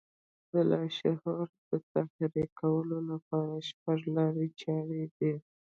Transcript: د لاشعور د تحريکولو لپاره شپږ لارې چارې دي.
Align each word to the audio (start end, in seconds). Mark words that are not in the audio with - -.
د 0.51 0.53
لاشعور 0.71 1.47
د 1.69 1.71
تحريکولو 1.93 2.97
لپاره 3.11 3.55
شپږ 3.69 3.99
لارې 4.17 4.47
چارې 4.61 5.03
دي. 5.17 5.33